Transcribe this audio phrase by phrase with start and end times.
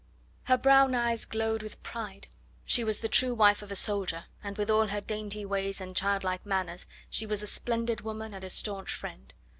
[0.45, 2.27] Her brown eyes glowed with pride.
[2.65, 5.95] She was the true wife of a soldier, and with all her dainty ways and
[5.95, 9.31] childlike manners she was a splendid woman and a staunch friend.